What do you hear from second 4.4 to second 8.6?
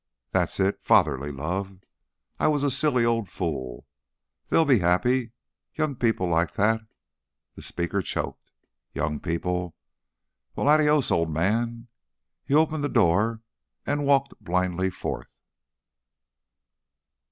They'll be happy. Young people like that" The speaker choked.